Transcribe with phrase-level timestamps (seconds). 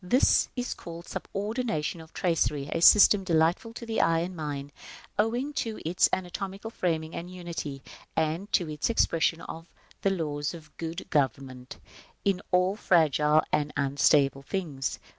[0.03, 4.71] This is called the subordination of tracery, a system delightful to the eye and mind,
[5.19, 7.83] owing to its anatomical framing and unity,
[8.15, 9.67] and to its expression of
[10.01, 11.77] the laws of good government
[12.25, 14.97] in all fragile and unstable things.